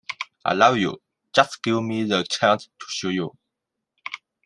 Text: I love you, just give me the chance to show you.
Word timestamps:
I 0.43 0.53
love 0.55 0.77
you, 0.77 0.99
just 1.31 1.61
give 1.61 1.83
me 1.83 2.05
the 2.05 2.23
chance 2.23 2.65
to 2.65 2.85
show 2.89 3.09
you. 3.09 3.37